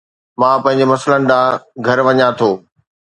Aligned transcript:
مان 0.39 0.55
پنهنجي 0.63 0.85
مسئلن 0.91 1.21
ڏانهن 1.29 1.63
گهر 1.85 1.99
وڃان 2.07 2.31
ٿو 2.39 2.49